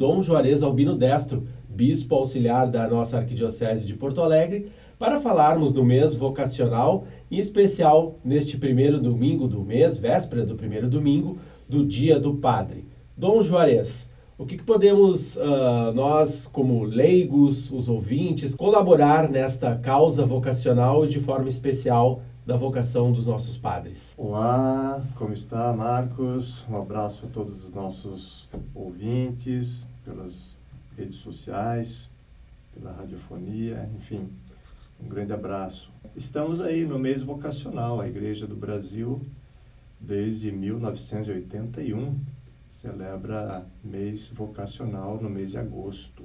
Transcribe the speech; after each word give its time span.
Dom 0.00 0.22
Juarez 0.22 0.62
Albino 0.62 0.96
Destro, 0.96 1.46
bispo 1.68 2.14
auxiliar 2.14 2.70
da 2.70 2.88
nossa 2.88 3.18
Arquidiocese 3.18 3.86
de 3.86 3.92
Porto 3.92 4.22
Alegre, 4.22 4.72
para 4.98 5.20
falarmos 5.20 5.74
do 5.74 5.84
mês 5.84 6.14
vocacional, 6.14 7.04
em 7.30 7.36
especial 7.36 8.18
neste 8.24 8.56
primeiro 8.56 8.98
domingo 8.98 9.46
do 9.46 9.60
mês, 9.62 9.98
véspera 9.98 10.46
do 10.46 10.56
primeiro 10.56 10.88
domingo, 10.88 11.36
do 11.68 11.84
Dia 11.84 12.18
do 12.18 12.36
Padre. 12.36 12.86
Dom 13.14 13.42
Juarez, 13.42 14.08
o 14.38 14.46
que, 14.46 14.56
que 14.56 14.64
podemos 14.64 15.36
uh, 15.36 15.92
nós, 15.94 16.46
como 16.46 16.82
leigos, 16.82 17.70
os 17.70 17.90
ouvintes, 17.90 18.54
colaborar 18.54 19.28
nesta 19.28 19.76
causa 19.76 20.24
vocacional 20.24 21.04
e 21.04 21.08
de 21.08 21.20
forma 21.20 21.50
especial 21.50 22.22
da 22.46 22.56
vocação 22.56 23.12
dos 23.12 23.26
nossos 23.26 23.58
padres? 23.58 24.14
Olá, 24.16 25.02
como 25.16 25.34
está, 25.34 25.70
Marcos? 25.74 26.64
Um 26.70 26.78
abraço 26.78 27.26
a 27.26 27.28
todos 27.28 27.66
os 27.66 27.74
nossos 27.74 28.48
ouvintes 28.74 29.89
pelas 30.10 30.58
redes 30.96 31.18
sociais, 31.18 32.10
pela 32.74 32.92
radiofonia, 32.92 33.88
enfim, 33.96 34.28
um 35.00 35.08
grande 35.08 35.32
abraço. 35.32 35.90
Estamos 36.16 36.60
aí 36.60 36.84
no 36.84 36.98
mês 36.98 37.22
vocacional, 37.22 38.00
a 38.00 38.08
Igreja 38.08 38.46
do 38.46 38.56
Brasil, 38.56 39.24
desde 40.00 40.50
1981, 40.50 42.18
celebra 42.70 43.66
mês 43.84 44.28
vocacional 44.28 45.20
no 45.20 45.30
mês 45.30 45.52
de 45.52 45.58
agosto. 45.58 46.24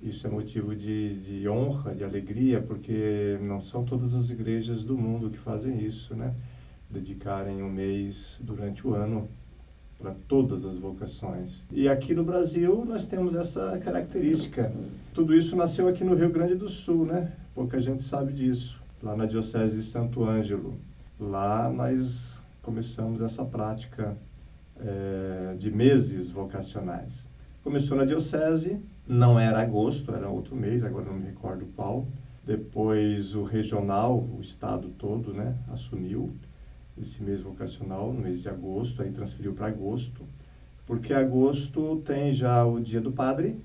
Isso 0.00 0.26
é 0.26 0.30
motivo 0.30 0.74
de, 0.74 1.20
de 1.20 1.48
honra, 1.48 1.94
de 1.94 2.04
alegria, 2.04 2.60
porque 2.60 3.38
não 3.40 3.60
são 3.60 3.84
todas 3.84 4.14
as 4.14 4.30
igrejas 4.30 4.82
do 4.84 4.96
mundo 4.96 5.30
que 5.30 5.38
fazem 5.38 5.80
isso, 5.84 6.14
né? 6.14 6.34
Dedicarem 6.90 7.62
um 7.62 7.70
mês 7.70 8.38
durante 8.42 8.86
o 8.86 8.94
ano 8.94 9.28
para 10.02 10.14
todas 10.26 10.66
as 10.66 10.76
vocações. 10.76 11.62
E 11.70 11.88
aqui 11.88 12.12
no 12.12 12.24
Brasil 12.24 12.84
nós 12.84 13.06
temos 13.06 13.36
essa 13.36 13.78
característica. 13.78 14.72
Tudo 15.14 15.32
isso 15.34 15.54
nasceu 15.54 15.86
aqui 15.86 16.02
no 16.02 16.16
Rio 16.16 16.28
Grande 16.28 16.56
do 16.56 16.68
Sul, 16.68 17.06
né? 17.06 17.32
Pouca 17.54 17.80
gente 17.80 18.02
sabe 18.02 18.32
disso. 18.32 18.82
Lá 19.00 19.16
na 19.16 19.26
Diocese 19.26 19.76
de 19.76 19.82
Santo 19.84 20.24
Ângelo. 20.24 20.74
Lá 21.20 21.70
nós 21.70 22.36
começamos 22.62 23.22
essa 23.22 23.44
prática 23.44 24.16
é, 24.80 25.54
de 25.56 25.70
meses 25.70 26.28
vocacionais. 26.30 27.28
Começou 27.62 27.96
na 27.96 28.04
Diocese, 28.04 28.80
não 29.06 29.38
era 29.38 29.62
agosto, 29.62 30.12
era 30.12 30.28
outro 30.28 30.56
mês, 30.56 30.82
agora 30.82 31.06
não 31.06 31.14
me 31.14 31.26
recordo 31.26 31.64
qual. 31.76 32.08
Depois 32.44 33.36
o 33.36 33.44
regional, 33.44 34.18
o 34.18 34.40
estado 34.40 34.88
todo, 34.98 35.32
né, 35.32 35.54
assumiu 35.70 36.32
esse 37.00 37.22
mês 37.22 37.40
vocacional 37.40 38.12
no 38.12 38.20
mês 38.20 38.42
de 38.42 38.48
agosto, 38.48 39.02
aí 39.02 39.10
transferiu 39.10 39.52
para 39.52 39.68
agosto, 39.68 40.22
porque 40.86 41.12
agosto 41.12 42.02
tem 42.04 42.32
já 42.32 42.64
o 42.64 42.80
dia 42.80 43.00
do 43.00 43.12
padre, 43.12 43.56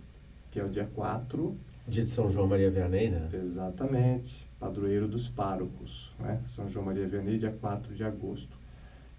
que 0.51 0.59
é 0.59 0.63
o 0.63 0.69
dia 0.69 0.89
4. 0.93 1.55
Dia 1.87 2.03
de 2.03 2.09
São 2.09 2.29
João 2.29 2.47
Maria 2.47 2.69
Vianney, 2.69 3.09
né? 3.09 3.29
Exatamente, 3.33 4.45
padroeiro 4.59 5.07
dos 5.07 5.29
párocos, 5.29 6.11
né? 6.19 6.41
São 6.45 6.69
João 6.69 6.85
Maria 6.85 7.07
Vianney, 7.07 7.37
dia 7.37 7.55
4 7.61 7.95
de 7.95 8.03
agosto. 8.03 8.57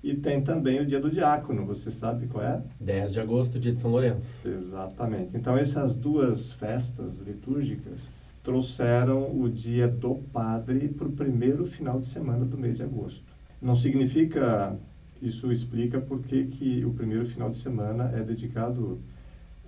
E 0.03 0.15
tem 0.15 0.43
também 0.43 0.81
o 0.81 0.87
dia 0.87 1.01
do 1.01 1.11
diácono, 1.11 1.67
você 1.67 1.91
sabe 1.91 2.27
qual 2.27 2.45
é? 2.45 2.63
10 2.79 3.13
de 3.13 3.21
agosto, 3.21 3.59
dia 3.59 3.73
de 3.73 3.81
São 3.81 3.91
Lourenço. 3.91 4.47
Exatamente. 4.47 5.37
Então, 5.37 5.57
essas 5.57 5.95
duas 5.95 6.53
festas 6.53 7.19
litúrgicas 7.19 8.09
trouxeram 8.45 9.39
o 9.39 9.49
dia 9.49 9.89
do 9.89 10.15
padre 10.33 10.89
para 10.89 11.09
o 11.09 11.13
primeiro 11.13 11.67
final 11.67 11.99
de 11.99 12.07
semana 12.07 12.45
do 12.45 12.57
mês 12.57 12.77
de 12.77 12.85
agosto. 12.85 13.38
Não 13.61 13.75
significa, 13.75 14.79
isso 15.21 15.51
explica 15.51 16.01
por 16.01 16.23
que 16.23 16.85
o 16.85 16.93
primeiro 16.93 17.27
final 17.27 17.51
de 17.51 17.57
semana 17.57 18.11
é 18.15 18.23
dedicado 18.23 19.01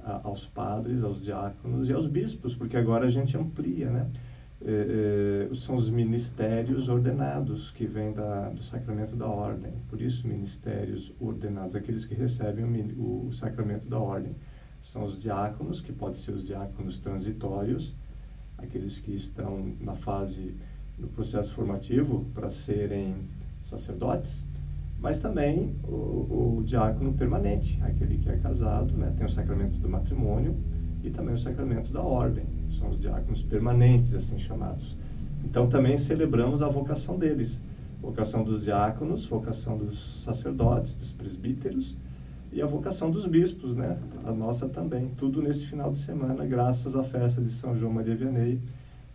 a, 0.04 0.20
aos 0.24 0.46
padres, 0.46 1.02
aos 1.02 1.20
diáconos 1.20 1.88
e 1.88 1.92
aos 1.92 2.06
bispos, 2.06 2.54
porque 2.54 2.76
agora 2.76 3.06
a 3.06 3.10
gente 3.10 3.36
amplia, 3.36 3.90
né? 3.90 4.10
É, 4.62 5.48
é, 5.50 5.54
são 5.54 5.74
os 5.74 5.88
ministérios 5.88 6.90
ordenados 6.90 7.70
que 7.70 7.86
vêm 7.86 8.12
da, 8.12 8.50
do 8.50 8.62
sacramento 8.62 9.16
da 9.16 9.26
ordem. 9.26 9.72
Por 9.88 10.00
isso, 10.00 10.28
ministérios 10.28 11.14
ordenados, 11.18 11.74
aqueles 11.74 12.04
que 12.04 12.14
recebem 12.14 12.66
o, 12.96 13.26
o 13.28 13.32
sacramento 13.32 13.88
da 13.88 13.98
ordem. 13.98 14.36
São 14.82 15.04
os 15.04 15.20
diáconos, 15.20 15.80
que 15.80 15.92
podem 15.92 16.18
ser 16.18 16.32
os 16.32 16.44
diáconos 16.44 16.98
transitórios, 16.98 17.94
aqueles 18.58 18.98
que 18.98 19.14
estão 19.14 19.74
na 19.80 19.94
fase 19.94 20.54
do 20.98 21.08
processo 21.08 21.54
formativo 21.54 22.26
para 22.34 22.50
serem 22.50 23.16
sacerdotes, 23.64 24.44
mas 25.00 25.18
também 25.18 25.74
o, 25.84 26.58
o, 26.58 26.62
diácono 26.64 27.12
permanente, 27.14 27.80
aquele 27.82 28.18
que 28.18 28.28
é 28.28 28.36
casado, 28.36 28.92
né, 28.94 29.12
tem 29.16 29.26
o 29.26 29.30
sacramento 29.30 29.78
do 29.78 29.88
matrimônio 29.88 30.54
e 31.02 31.10
também 31.10 31.34
o 31.34 31.38
sacramento 31.38 31.90
da 31.92 32.02
ordem, 32.02 32.44
são 32.70 32.90
os 32.90 33.00
diáconos 33.00 33.42
permanentes, 33.42 34.14
assim 34.14 34.38
chamados. 34.38 34.96
Então 35.42 35.68
também 35.68 35.96
celebramos 35.96 36.62
a 36.62 36.68
vocação 36.68 37.18
deles, 37.18 37.62
vocação 38.02 38.44
dos 38.44 38.64
diáconos, 38.64 39.24
vocação 39.24 39.78
dos 39.78 40.22
sacerdotes, 40.22 40.94
dos 40.94 41.12
presbíteros 41.12 41.96
e 42.52 42.60
a 42.60 42.66
vocação 42.66 43.10
dos 43.10 43.26
bispos, 43.26 43.76
né, 43.76 43.96
a 44.24 44.32
nossa 44.32 44.68
também, 44.68 45.08
tudo 45.16 45.40
nesse 45.40 45.66
final 45.66 45.90
de 45.90 45.98
semana, 45.98 46.44
graças 46.44 46.94
à 46.94 47.02
festa 47.02 47.40
de 47.40 47.50
São 47.50 47.74
João 47.74 47.92
Maria 47.92 48.14
Vianney 48.14 48.60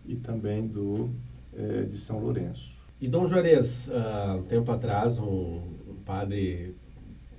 e 0.04 0.16
também 0.16 0.66
do 0.66 1.10
eh, 1.54 1.82
de 1.82 1.96
São 1.96 2.18
Lourenço. 2.18 2.74
E 2.98 3.08
Dom 3.08 3.26
Juarez, 3.26 3.88
uh, 3.88 4.38
um 4.38 4.42
tempo 4.44 4.72
atrás, 4.72 5.18
um, 5.18 5.60
padre 6.04 6.74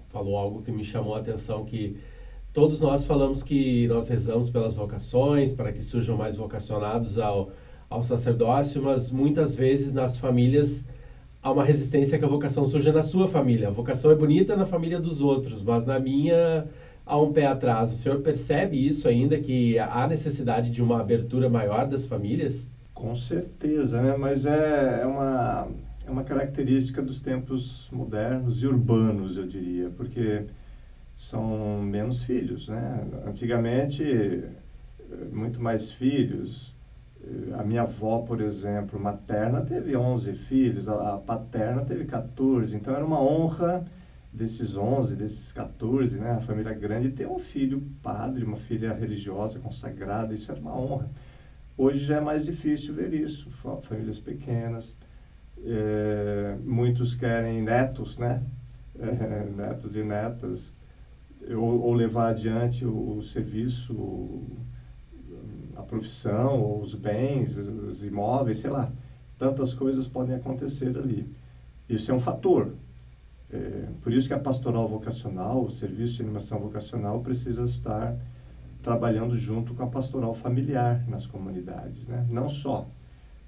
falou 0.09 0.38
algo 0.38 0.62
que 0.62 0.72
me 0.72 0.84
chamou 0.84 1.16
a 1.16 1.19
atenção, 1.19 1.66
que 1.66 1.97
todos 2.53 2.79
nós 2.79 3.06
falamos 3.06 3.41
que 3.41 3.88
nós 3.88 4.07
rezamos 4.07 4.51
pelas 4.51 4.75
vocações, 4.75 5.56
para 5.56 5.72
que 5.72 5.81
surjam 5.81 6.16
mais 6.16 6.35
vocacionados 6.35 7.18
ao, 7.18 7.51
ao 7.90 8.03
sacerdócio, 8.03 8.84
mas 8.84 9.09
muitas 9.12 9.56
vezes 9.56 9.94
nas 9.94 10.18
famílias 10.18 10.85
há 11.41 11.51
uma 11.51 11.63
resistência 11.63 12.19
que 12.19 12.25
a 12.25 12.28
vocação 12.28 12.63
surja 12.66 12.91
na 12.91 13.01
sua 13.01 13.28
família. 13.28 13.69
A 13.69 13.72
vocação 13.72 14.12
é 14.12 14.16
bonita 14.16 14.56
na 14.56 14.66
família 14.66 15.00
dos 15.00 15.22
outros, 15.22 15.63
mas 15.63 15.84
na 15.85 15.97
minha 15.97 16.68
há 17.03 17.18
um 17.19 17.34
pé 17.34 17.47
atrás. 17.47 17.91
O 17.91 17.95
senhor 17.95 18.19
percebe 18.22 18.85
isso 18.88 19.07
ainda, 19.07 19.39
que 19.39 19.79
há 19.79 20.07
necessidade 20.07 20.69
de 20.69 20.84
uma 20.84 21.00
abertura 21.00 21.50
maior 21.50 21.88
das 21.88 22.06
famílias? 22.06 22.69
Com 22.97 23.13
certeza, 23.13 24.02
né? 24.02 24.18
mas 24.18 24.47
é, 24.47 25.02
é, 25.03 25.06
uma, 25.06 25.68
é 26.03 26.09
uma 26.09 26.24
característica 26.24 27.00
dos 27.00 27.22
tempos 27.22 27.88
modernos 27.91 28.63
e 28.63 28.66
urbanos, 28.66 29.38
eu 29.38 29.46
diria, 29.46 29.91
porque 29.91 30.46
são 31.16 31.80
menos 31.84 32.24
filhos. 32.24 32.68
Né? 32.68 33.07
Antigamente, 33.24 34.03
muito 35.31 35.62
mais 35.62 35.91
filhos. 35.91 36.75
A 37.59 37.63
minha 37.63 37.84
avó, 37.84 38.22
por 38.24 38.41
exemplo, 38.41 39.00
materna, 39.00 39.62
teve 39.62 39.96
11 39.96 40.34
filhos, 40.34 40.90
a, 40.90 41.19
paterna 41.19 41.86
teve 41.86 42.06
14, 42.06 42.75
então 42.75 42.96
era 42.96 43.06
uma 43.06 43.22
honra 43.22 43.86
desses 44.34 44.75
11, 44.75 45.16
desses 45.16 45.52
14, 45.52 46.18
né? 46.18 46.31
a 46.31 46.41
família 46.41 46.74
grande, 46.74 47.12
ter 47.12 47.28
um 47.28 47.38
filho 47.38 47.80
padre, 48.02 48.44
uma 48.44 48.57
filha 48.57 48.91
religiosa, 48.91 49.59
consagrada, 49.59 50.34
isso 50.34 50.52
era 50.52 50.59
uma 50.59 50.75
honra. 50.75 51.07
Hoje 51.80 52.06
já 52.06 52.18
é 52.18 52.22
mais 52.22 52.44
difícil 52.44 52.96
ver 52.96 53.14
isso, 53.14 53.52
famílias 53.84 54.20
pequenas, 54.20 54.98
é, 55.64 56.58
muitos 56.66 57.14
querem 57.14 57.62
netos, 57.62 58.18
né? 58.18 58.44
É, 58.98 59.44
netos 59.56 59.96
e 59.96 60.02
netas, 60.02 60.74
ou, 61.48 61.80
ou 61.82 61.94
levar 61.94 62.30
adiante 62.30 62.84
o, 62.84 63.18
o, 63.18 63.22
serviço, 63.22 64.42
a 65.76 65.84
profissão, 65.84 66.82
os 66.82 66.96
bens, 66.96 67.58
os 67.58 68.04
imóveis, 68.04 68.58
sei 68.58 68.72
lá. 68.72 68.92
Tantas 69.38 69.72
coisas 69.76 70.08
podem 70.08 70.34
acontecer 70.34 70.98
ali. 70.98 71.32
Isso 71.88 72.10
é 72.10 72.14
um 72.16 72.20
fator. 72.20 72.74
É, 73.52 73.88
por 74.02 74.12
isso 74.12 74.28
que 74.28 74.34
a 74.34 74.40
pastoral 74.40 74.88
vocacional, 74.88 75.66
o 75.66 75.72
serviço 75.72 76.16
de 76.16 76.24
animação 76.24 76.60
vocacional 76.60 77.22
precisa 77.22 77.66
estar 77.66 78.18
trabalhando 78.82 79.36
junto 79.36 79.74
com 79.74 79.84
a 79.84 79.88
pastoral 79.88 80.34
familiar 80.34 81.07
nas 81.07 81.25
comunidades, 81.25 82.07
né? 82.07 82.25
Não 82.30 82.50
só, 82.50 82.88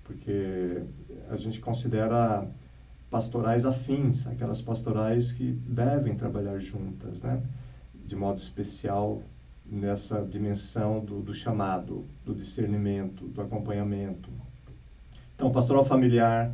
porque 0.03 0.83
a 1.29 1.35
gente 1.35 1.59
considera 1.59 2.47
pastorais 3.09 3.65
afins, 3.65 4.27
aquelas 4.27 4.61
pastorais 4.61 5.31
que 5.31 5.51
devem 5.51 6.15
trabalhar 6.15 6.59
juntas, 6.59 7.21
né? 7.21 7.41
De 7.93 8.15
modo 8.15 8.39
especial 8.39 9.21
nessa 9.65 10.23
dimensão 10.23 11.03
do, 11.03 11.21
do 11.21 11.33
chamado, 11.33 12.05
do 12.25 12.33
discernimento, 12.33 13.25
do 13.27 13.41
acompanhamento. 13.41 14.29
Então, 15.35 15.51
pastoral 15.51 15.85
familiar, 15.85 16.51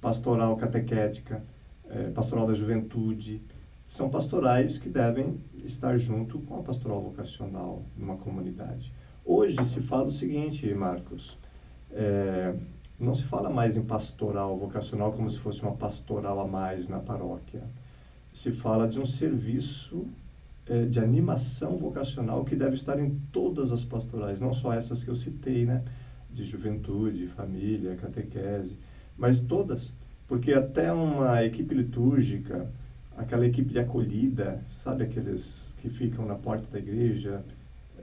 pastoral 0.00 0.56
catequética, 0.56 1.42
eh, 1.88 2.10
pastoral 2.10 2.46
da 2.46 2.54
juventude, 2.54 3.42
são 3.86 4.08
pastorais 4.08 4.78
que 4.78 4.88
devem 4.88 5.40
estar 5.64 5.96
junto 5.98 6.38
com 6.40 6.58
a 6.58 6.62
pastoral 6.62 7.02
vocacional 7.02 7.84
numa 7.96 8.16
comunidade. 8.16 8.92
Hoje 9.24 9.62
se 9.64 9.80
fala 9.82 10.08
o 10.08 10.12
seguinte, 10.12 10.72
Marcos, 10.74 11.38
é, 11.90 12.54
não 12.98 13.14
se 13.14 13.24
fala 13.24 13.50
mais 13.50 13.76
em 13.76 13.82
pastoral 13.82 14.56
vocacional 14.58 15.12
como 15.12 15.30
se 15.30 15.38
fosse 15.38 15.62
uma 15.62 15.74
pastoral 15.74 16.40
a 16.40 16.46
mais 16.46 16.88
na 16.88 16.98
paróquia. 16.98 17.62
Se 18.32 18.52
fala 18.52 18.88
de 18.88 18.98
um 18.98 19.06
serviço 19.06 20.06
é, 20.66 20.86
de 20.86 20.98
animação 20.98 21.76
vocacional 21.76 22.44
que 22.44 22.56
deve 22.56 22.74
estar 22.74 22.98
em 22.98 23.18
todas 23.30 23.70
as 23.70 23.84
pastorais, 23.84 24.40
não 24.40 24.52
só 24.52 24.72
essas 24.72 25.04
que 25.04 25.10
eu 25.10 25.16
citei, 25.16 25.64
né? 25.64 25.82
De 26.30 26.42
juventude, 26.42 27.28
família, 27.28 27.96
catequese, 27.96 28.76
mas 29.16 29.42
todas. 29.42 29.92
Porque 30.26 30.52
até 30.52 30.92
uma 30.92 31.44
equipe 31.44 31.74
litúrgica, 31.74 32.70
aquela 33.16 33.46
equipe 33.46 33.72
de 33.72 33.78
acolhida, 33.78 34.62
sabe 34.82 35.04
aqueles 35.04 35.74
que 35.78 35.88
ficam 35.88 36.26
na 36.26 36.34
porta 36.34 36.66
da 36.70 36.78
igreja, 36.78 37.44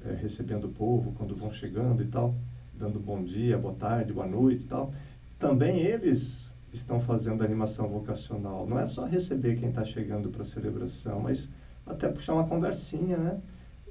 é, 0.05 0.13
recebendo 0.13 0.65
o 0.65 0.71
povo 0.71 1.11
quando 1.13 1.35
vão 1.35 1.53
chegando 1.53 2.01
e 2.01 2.07
tal, 2.07 2.35
dando 2.73 2.99
bom 2.99 3.23
dia, 3.23 3.57
boa 3.57 3.75
tarde, 3.75 4.13
boa 4.13 4.27
noite 4.27 4.63
e 4.65 4.67
tal. 4.67 4.93
Também 5.37 5.79
eles 5.79 6.51
estão 6.73 6.99
fazendo 6.99 7.43
animação 7.43 7.87
vocacional. 7.87 8.65
Não 8.67 8.79
é 8.79 8.85
só 8.85 9.05
receber 9.05 9.55
quem 9.55 9.69
está 9.69 9.83
chegando 9.83 10.29
para 10.29 10.41
a 10.41 10.45
celebração, 10.45 11.19
mas 11.19 11.49
até 11.85 12.07
puxar 12.07 12.33
uma 12.33 12.47
conversinha, 12.47 13.17
né? 13.17 13.41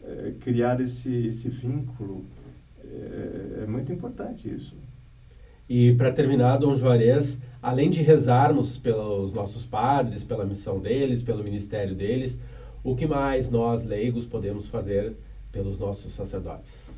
É, 0.03 0.33
criar 0.41 0.81
esse, 0.81 1.27
esse 1.27 1.49
vínculo. 1.49 2.25
É, 2.83 3.63
é 3.63 3.67
muito 3.67 3.93
importante 3.93 4.53
isso. 4.53 4.75
E 5.69 5.93
para 5.93 6.11
terminar, 6.11 6.57
Dom 6.57 6.75
Juarez, 6.75 7.43
além 7.63 7.91
de 7.91 8.03
rezarmos 8.03 8.79
pelos 8.79 9.33
nossos 9.33 9.65
padres, 9.65 10.25
pela 10.25 10.45
missão 10.45 10.81
deles, 10.81 11.23
pelo 11.23 11.45
ministério 11.45 11.95
deles, 11.95 12.41
o 12.83 12.95
que 12.95 13.07
mais 13.07 13.51
nós, 13.51 13.85
leigos, 13.85 14.25
podemos 14.25 14.67
fazer 14.69 15.15
pelos 15.53 15.79
nossos 15.79 16.13
sacerdotes? 16.13 16.91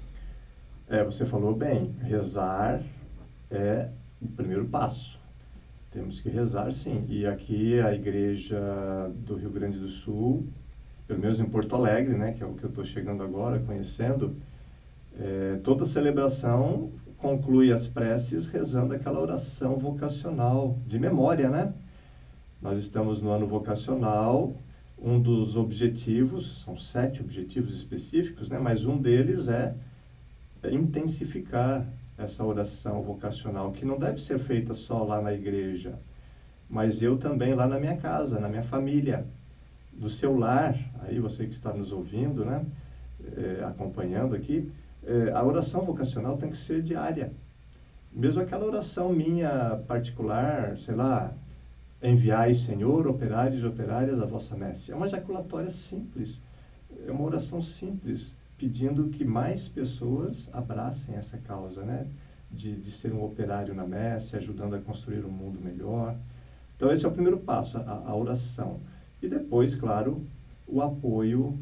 É, 0.88 1.03
você 1.03 1.26
falou 1.26 1.55
bem, 1.55 1.94
rezar 2.03 2.82
é 3.50 3.88
o 4.20 4.29
primeiro 4.29 4.67
passo. 4.67 5.19
Temos 5.91 6.20
que 6.20 6.29
rezar, 6.29 6.73
sim. 6.73 7.05
E 7.08 7.26
aqui 7.26 7.79
a 7.81 7.94
igreja 7.94 8.58
do 9.15 9.37
Rio 9.37 9.50
Grande 9.50 9.79
do 9.79 9.88
Sul, 9.88 10.47
pelo 11.06 11.20
menos 11.20 11.41
em 11.41 11.44
Porto 11.44 11.75
Alegre, 11.75 12.15
né, 12.17 12.32
que 12.32 12.43
é 12.43 12.47
o 12.47 12.55
que 12.55 12.65
eu 12.65 12.70
estou 12.70 12.85
chegando 12.85 13.23
agora, 13.23 13.58
conhecendo, 13.58 14.37
é, 15.19 15.58
toda 15.62 15.85
celebração 15.85 16.91
conclui 17.23 17.73
as 17.73 17.87
preces 17.87 18.49
rezando 18.49 18.93
aquela 18.93 19.21
oração 19.21 19.79
vocacional 19.79 20.77
de 20.85 20.99
memória, 20.99 21.49
né? 21.49 21.73
Nós 22.61 22.79
estamos 22.79 23.23
no 23.23 23.31
ano 23.31 23.47
vocacional, 23.47 24.57
um 25.01 25.21
dos 25.21 25.57
objetivos, 25.57 26.63
são 26.63 26.77
sete 26.77 27.23
objetivos 27.23 27.77
específicos, 27.77 28.49
né? 28.49 28.59
Mas 28.59 28.85
um 28.85 29.01
deles 29.01 29.47
é 29.47 29.73
intensificar 30.65 31.87
essa 32.19 32.45
oração 32.45 33.03
vocacional, 33.03 33.71
que 33.71 33.85
não 33.85 33.99
deve 33.99 34.21
ser 34.21 34.41
feita 34.41 34.75
só 34.75 35.05
lá 35.05 35.21
na 35.21 35.33
igreja, 35.33 35.99
mas 36.69 37.03
eu 37.03 37.17
também 37.17 37.55
lá 37.55 37.69
na 37.69 37.79
minha 37.79 37.97
casa, 37.97 38.41
na 38.41 38.49
minha 38.49 38.63
família, 38.65 39.25
no 39.93 40.11
seu 40.11 40.37
lar, 40.37 40.77
aí 41.03 41.21
você 41.21 41.47
que 41.47 41.53
está 41.53 41.73
nos 41.73 41.93
ouvindo, 41.93 42.45
né, 42.45 42.65
é, 43.37 43.65
acompanhando 43.65 44.35
aqui, 44.35 44.71
é, 45.05 45.33
a 45.33 45.45
oração 45.45 45.85
vocacional 45.85 46.37
tem 46.37 46.51
que 46.51 46.57
ser 46.57 46.83
diária. 46.83 47.33
Mesmo 48.13 48.43
aquela 48.43 48.67
oração 48.67 49.13
minha 49.13 49.83
particular, 49.87 50.79
sei 50.79 50.95
lá, 50.95 51.33
enviai, 52.03 52.55
Senhor, 52.55 53.07
operários 53.07 53.63
e 53.63 53.67
operárias 53.67 54.21
a 54.21 54.27
vossa 54.27 54.57
messe. 54.57 54.93
É 54.93 54.97
uma 54.97 55.07
ejaculatória 55.07 55.71
simples, 55.71 56.43
é 57.07 57.11
uma 57.11 57.25
oração 57.25 57.63
simples, 57.63 58.35
pedindo 58.59 59.09
que 59.09 59.25
mais 59.25 59.69
pessoas 59.69 60.49
abracem 60.53 61.15
essa 61.15 61.39
causa, 61.39 61.83
né? 61.83 62.07
De, 62.51 62.77
de 62.77 62.91
ser 62.91 63.15
um 63.15 63.25
operário 63.25 63.75
na 63.75 63.87
messe, 63.87 64.37
ajudando 64.37 64.75
a 64.75 64.81
construir 64.81 65.25
um 65.25 65.31
mundo 65.31 65.59
melhor. 65.59 66.15
Então, 66.77 66.93
esse 66.93 67.05
é 67.05 67.09
o 67.09 67.13
primeiro 67.13 67.39
passo, 67.39 67.79
a, 67.79 68.03
a 68.07 68.15
oração. 68.15 68.81
E 69.23 69.29
depois, 69.29 69.75
claro, 69.75 70.27
o 70.67 70.83
apoio 70.83 71.59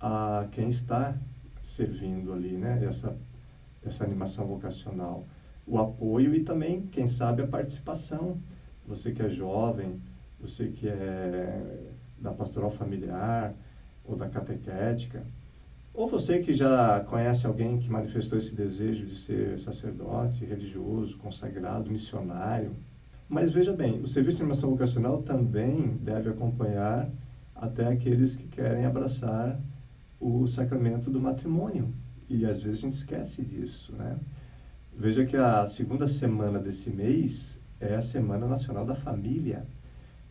a 0.00 0.46
quem 0.50 0.68
está 0.68 1.16
servindo 1.66 2.32
ali, 2.32 2.56
né? 2.56 2.84
Essa, 2.84 3.16
essa 3.84 4.04
animação 4.04 4.46
vocacional. 4.46 5.26
O 5.66 5.78
apoio 5.78 6.34
e 6.34 6.44
também, 6.44 6.82
quem 6.82 7.08
sabe, 7.08 7.42
a 7.42 7.46
participação. 7.46 8.38
Você 8.86 9.12
que 9.12 9.22
é 9.22 9.28
jovem, 9.30 10.00
você 10.38 10.68
que 10.68 10.86
é 10.86 11.90
da 12.18 12.32
pastoral 12.32 12.70
familiar 12.70 13.54
ou 14.04 14.14
da 14.14 14.28
catequética, 14.28 15.24
ou 15.94 16.08
você 16.08 16.40
que 16.40 16.52
já 16.52 17.00
conhece 17.04 17.46
alguém 17.46 17.78
que 17.78 17.88
manifestou 17.88 18.38
esse 18.38 18.54
desejo 18.54 19.06
de 19.06 19.16
ser 19.16 19.58
sacerdote, 19.58 20.44
religioso, 20.44 21.16
consagrado, 21.18 21.90
missionário. 21.90 22.74
Mas 23.28 23.52
veja 23.52 23.72
bem, 23.72 24.00
o 24.00 24.06
serviço 24.06 24.38
de 24.38 24.42
animação 24.42 24.70
vocacional 24.70 25.22
também 25.22 25.96
deve 26.02 26.28
acompanhar 26.28 27.08
até 27.54 27.86
aqueles 27.86 28.34
que 28.34 28.46
querem 28.48 28.84
abraçar 28.84 29.58
o 30.24 30.46
sacramento 30.46 31.10
do 31.10 31.20
matrimônio. 31.20 31.92
E 32.30 32.46
às 32.46 32.62
vezes 32.62 32.78
a 32.78 32.82
gente 32.82 32.94
esquece 32.94 33.44
disso, 33.44 33.92
né? 33.92 34.16
Veja 34.96 35.26
que 35.26 35.36
a 35.36 35.66
segunda 35.66 36.08
semana 36.08 36.58
desse 36.58 36.88
mês 36.88 37.60
é 37.78 37.96
a 37.96 38.02
Semana 38.02 38.46
Nacional 38.46 38.86
da 38.86 38.94
Família. 38.94 39.66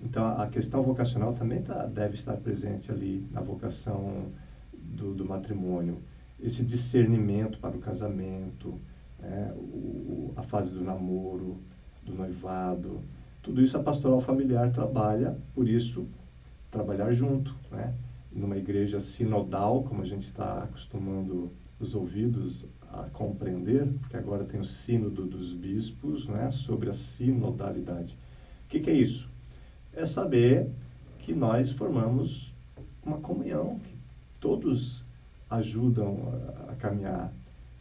Então 0.02 0.26
a 0.26 0.48
questão 0.48 0.82
vocacional 0.82 1.34
também 1.34 1.62
tá, 1.62 1.86
deve 1.86 2.16
estar 2.16 2.36
presente 2.38 2.92
ali 2.92 3.28
na 3.32 3.42
vocação 3.42 4.32
do, 4.74 5.14
do 5.14 5.24
matrimônio, 5.24 6.02
esse 6.42 6.64
discernimento 6.64 7.60
para 7.60 7.76
o 7.76 7.80
casamento, 7.80 8.80
né, 9.20 9.54
o, 9.56 10.34
a 10.36 10.42
fase 10.42 10.74
do 10.74 10.84
namoro, 10.84 11.58
do 12.04 12.14
noivado, 12.16 13.00
tudo 13.44 13.62
isso 13.62 13.78
a 13.78 13.84
pastoral 13.84 14.20
familiar 14.20 14.72
trabalha, 14.72 15.38
por 15.54 15.68
isso, 15.68 16.08
trabalhar 16.72 17.12
junto, 17.12 17.56
né? 17.72 17.94
Numa 18.34 18.58
igreja 18.58 19.00
sinodal, 19.00 19.84
como 19.84 20.02
a 20.02 20.06
gente 20.06 20.26
está 20.26 20.64
acostumando 20.64 21.52
os 21.80 21.94
ouvidos 21.96 22.68
a 22.92 23.04
compreender, 23.10 23.88
porque 24.00 24.18
agora 24.18 24.44
tem 24.44 24.60
o 24.60 24.66
sínodo 24.66 25.26
dos 25.26 25.54
bispos, 25.54 26.28
né? 26.28 26.52
Sobre 26.52 26.90
a 26.90 26.94
sinodalidade. 26.94 28.18
O 28.66 28.70
que, 28.70 28.80
que 28.80 28.90
é 28.90 28.94
isso? 28.94 29.30
É 29.94 30.06
saber 30.06 30.70
que 31.20 31.34
nós 31.34 31.72
formamos 31.72 32.54
uma 33.06 33.18
comunhão, 33.18 33.80
que 33.80 33.96
todos 34.40 35.06
ajudam 35.50 36.34
a, 36.70 36.76
caminhar, 36.76 37.32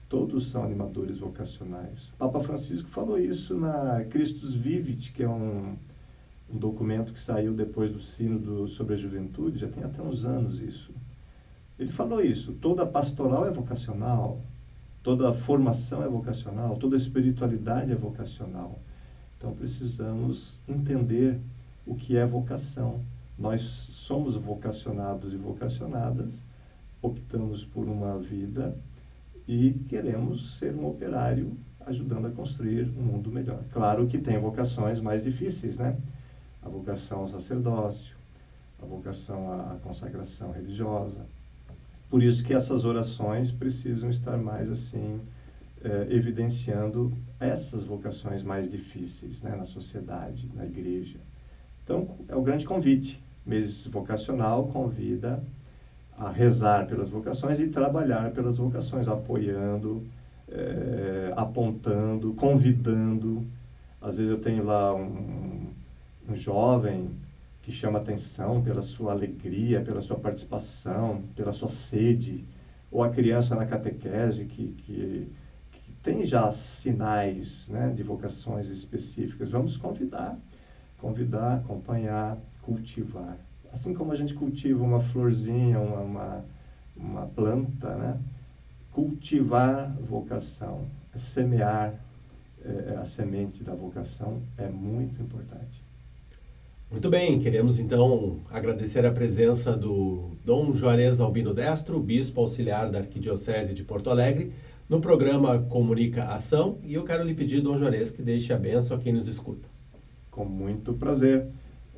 todos 0.08 0.50
são 0.50 0.62
animadores 0.62 1.19
vocacionais. 1.19 2.12
Papa 2.19 2.40
Francisco 2.40 2.88
falou 2.88 3.19
isso 3.19 3.56
na 3.56 4.04
Christus 4.04 4.54
Vivit, 4.54 5.12
que 5.12 5.22
é 5.22 5.28
um, 5.28 5.76
um 6.52 6.58
documento 6.58 7.12
que 7.12 7.20
saiu 7.20 7.54
depois 7.54 7.90
do 7.90 8.00
Sínodo 8.00 8.69
sobre 8.69 8.94
a 8.94 8.99
Juventude, 8.99 9.58
já 9.58 9.69
tem 9.69 9.82
até 9.82 10.02
uns 10.02 10.25
anos 10.25 10.60
isso. 10.60 10.93
Ele 11.78 11.90
falou 11.90 12.20
isso, 12.20 12.52
toda 12.54 12.84
pastoral 12.84 13.46
é 13.46 13.50
vocacional, 13.50 14.40
toda 15.02 15.32
formação 15.32 16.02
é 16.02 16.08
vocacional, 16.08 16.76
toda 16.76 16.97
espiritualidade 16.97 17.90
é 17.90 17.97
vocacional. 17.97 18.78
Então 19.38 19.52
precisamos 19.54 20.61
entender 20.68 21.40
o 21.87 21.94
que 21.94 22.16
é 22.16 22.26
vocação. 22.26 23.00
Nós 23.38 23.62
somos 23.62 24.37
vocacionados 24.37 25.32
e 25.32 25.37
vocacionadas 25.37 26.35
optamos 27.02 27.64
por 27.64 27.88
uma 27.88 28.16
vida 28.18 28.78
e 29.47 29.73
queremos 29.88 30.59
ser 30.59 30.75
um 30.75 30.87
operário 30.87 31.59
ajudando 31.85 32.28
a 32.28 32.30
construir 32.30 32.88
um 32.97 33.02
mundo 33.02 33.30
melhor. 33.30 33.64
Claro 33.73 34.06
que 34.06 34.18
tem 34.18 34.38
vocações 34.38 35.00
mais 35.00 35.25
difíceis, 35.25 35.78
né? 35.78 35.97
A 36.62 36.69
vocação 36.69 37.21
ao 37.21 37.28
sacerdócio, 37.28 38.14
a 38.83 38.87
vocação 38.87 39.52
à 39.52 39.76
consagração 39.83 40.52
religiosa. 40.52 41.26
Por 42.09 42.23
isso 42.23 42.45
que 42.45 42.52
essas 42.54 42.85
orações 42.85 43.50
precisam 43.50 44.11
estar 44.11 44.37
mais 44.37 44.71
assim 44.71 45.21
eh, 45.85 46.07
evidenciando 46.11 47.12
essas 47.40 47.83
vocações 47.83 48.42
mais 48.42 48.71
difíceis, 48.71 49.42
né, 49.42 49.57
na 49.57 49.64
sociedade, 49.64 50.49
na 50.54 50.64
igreja. 50.64 51.19
Então 51.83 52.16
é 52.28 52.37
o 52.37 52.42
grande 52.42 52.64
convite. 52.64 53.23
Mês 53.45 53.87
vocacional 53.88 54.69
convida 54.69 55.42
a 56.16 56.31
rezar 56.31 56.87
pelas 56.87 57.09
vocações 57.09 57.59
e 57.59 57.69
trabalhar 57.69 58.31
pelas 58.33 58.59
vocações, 58.59 59.09
apoiando, 59.09 60.07
é, 60.49 61.33
apontando, 61.37 62.33
convidando. 62.35 63.45
Às 64.00 64.16
vezes 64.16 64.31
eu 64.31 64.38
tenho 64.38 64.64
lá 64.64 64.95
um, 64.95 65.73
um 66.29 66.37
jovem 66.37 67.11
que 67.62 67.73
chama 67.73 67.99
atenção 67.99 68.62
pela 68.62 68.83
sua 68.83 69.12
alegria, 69.12 69.81
pela 69.83 70.00
sua 70.00 70.19
participação, 70.19 71.23
pela 71.35 71.52
sua 71.52 71.69
sede, 71.69 72.45
ou 72.91 73.02
a 73.02 73.11
criança 73.11 73.55
na 73.55 73.64
catequese 73.64 74.47
que, 74.47 74.73
que, 74.73 75.33
que 75.71 75.93
tem 76.02 76.25
já 76.25 76.50
sinais 76.52 77.69
né, 77.69 77.91
de 77.91 78.02
vocações 78.02 78.69
específicas. 78.69 79.50
Vamos 79.50 79.76
convidar, 79.76 80.38
convidar, 80.99 81.55
acompanhar, 81.55 82.38
cultivar 82.62 83.38
assim 83.73 83.95
como 83.95 84.12
a 84.12 84.17
gente 84.17 84.35
cultiva 84.35 84.85
uma 84.85 85.00
florzinha, 85.00 85.81
uma, 85.81 86.00
uma, 86.00 86.45
uma 86.95 87.26
planta, 87.26 87.97
né? 87.97 88.21
cultivar 88.91 89.97
vocação, 89.99 90.87
semear 91.17 91.99
é, 92.62 92.97
a 93.00 93.05
semente 93.05 93.64
da 93.64 93.75
vocação 93.75 94.43
é 94.59 94.69
muito 94.69 95.21
importante. 95.23 95.83
Muito 96.92 97.08
bem, 97.08 97.38
queremos 97.38 97.78
então 97.78 98.40
agradecer 98.50 99.06
a 99.06 99.11
presença 99.11 99.75
do 99.75 100.37
Dom 100.44 100.75
Juarez 100.75 101.22
Albino 101.22 101.54
Destro, 101.54 101.99
bispo 101.99 102.42
auxiliar 102.42 102.90
da 102.90 102.99
Arquidiocese 102.99 103.72
de 103.72 103.82
Porto 103.82 104.11
Alegre, 104.11 104.52
no 104.90 105.00
programa 105.00 105.58
Comunica 105.58 106.25
Ação, 106.25 106.78
e 106.82 106.92
eu 106.92 107.02
quero 107.02 107.25
lhe 107.25 107.32
pedir, 107.32 107.62
Dom 107.62 107.78
Juarez, 107.78 108.11
que 108.11 108.20
deixe 108.20 108.52
a 108.52 108.58
benção 108.58 108.99
a 108.99 109.00
quem 109.00 109.11
nos 109.11 109.26
escuta. 109.26 109.66
Com 110.30 110.44
muito 110.44 110.92
prazer. 110.92 111.46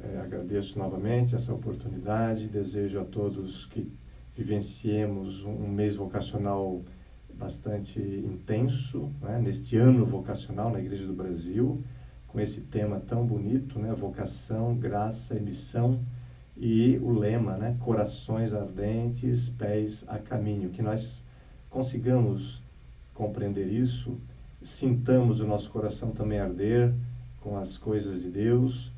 É, 0.00 0.20
agradeço 0.20 0.78
novamente 0.78 1.34
essa 1.34 1.52
oportunidade, 1.52 2.46
desejo 2.46 3.00
a 3.00 3.04
todos 3.04 3.66
que 3.66 3.92
vivenciemos 4.36 5.42
um 5.42 5.66
mês 5.66 5.96
vocacional 5.96 6.84
bastante 7.34 7.98
intenso, 7.98 9.10
né, 9.20 9.40
neste 9.42 9.76
ano 9.76 10.06
vocacional 10.06 10.70
na 10.70 10.78
Igreja 10.78 11.04
do 11.04 11.14
Brasil, 11.14 11.82
com 12.35 12.41
esse 12.41 12.62
tema 12.62 12.99
tão 12.99 13.25
bonito, 13.25 13.79
né, 13.79 13.95
vocação, 13.95 14.75
graça 14.75 15.37
e 15.37 15.41
missão, 15.41 16.00
e 16.57 16.99
o 17.00 17.12
lema, 17.12 17.57
né, 17.57 17.76
corações 17.79 18.53
ardentes, 18.53 19.49
pés 19.50 20.05
a 20.09 20.19
caminho, 20.19 20.71
que 20.71 20.83
nós 20.83 21.23
consigamos 21.71 22.61
compreender 23.14 23.69
isso, 23.69 24.19
sintamos 24.64 25.38
o 25.38 25.47
nosso 25.47 25.71
coração 25.71 26.11
também 26.11 26.41
arder 26.41 26.93
com 27.41 27.57
as 27.57 27.79
coisas 27.79 28.23
de 28.23 28.31
Deus 28.31 28.91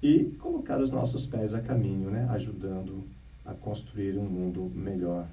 e 0.00 0.26
colocar 0.38 0.80
os 0.80 0.90
nossos 0.90 1.26
pés 1.26 1.54
a 1.54 1.60
caminho, 1.60 2.08
né, 2.08 2.24
ajudando 2.30 3.02
a 3.44 3.52
construir 3.52 4.16
um 4.16 4.28
mundo 4.28 4.70
melhor. 4.72 5.26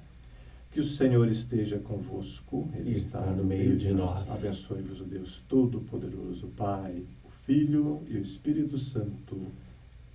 Que 0.72 0.80
o 0.80 0.84
Senhor 0.84 1.28
esteja 1.28 1.78
convosco, 1.78 2.68
Ele 2.74 2.90
está, 2.90 3.20
está 3.20 3.30
no 3.30 3.44
meio 3.44 3.76
de 3.76 3.92
nós. 3.92 4.26
nós. 4.26 4.44
Abençoe-vos 4.44 5.00
o 5.00 5.04
Deus 5.04 5.40
Todo-Poderoso, 5.48 6.48
Pai, 6.56 7.04
Filho 7.46 8.02
e 8.08 8.16
o 8.16 8.22
Espírito 8.22 8.78
Santo. 8.78 9.52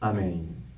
Amém. 0.02 0.69